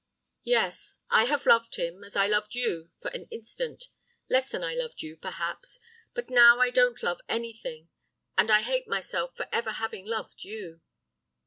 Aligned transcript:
"'Yes, 0.43 1.03
I 1.11 1.25
have 1.25 1.45
loved 1.45 1.75
him 1.75 2.03
as 2.03 2.15
I 2.15 2.25
loved 2.25 2.55
you 2.55 2.89
for 2.99 3.09
an 3.09 3.25
instant 3.29 3.89
less 4.31 4.49
than 4.49 4.63
I 4.63 4.73
loved 4.73 5.03
you, 5.03 5.15
perhaps. 5.15 5.79
But 6.15 6.27
now 6.27 6.57
I 6.59 6.71
don't 6.71 7.03
love 7.03 7.21
anything, 7.29 7.89
and 8.35 8.49
I 8.49 8.63
hate 8.63 8.87
myself 8.87 9.35
for 9.37 9.47
ever 9.51 9.73
having 9.73 10.07
loved 10.07 10.43
you. 10.43 10.81